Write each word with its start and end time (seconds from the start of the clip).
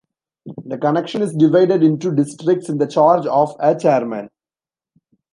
The 0.65 0.79
connexion 0.79 1.21
is 1.21 1.31
divided 1.35 1.83
into 1.83 2.11
Districts 2.11 2.69
in 2.69 2.79
the 2.79 2.87
charge 2.87 3.27
of 3.27 3.55
a 3.59 3.75
Chairman. 3.77 4.29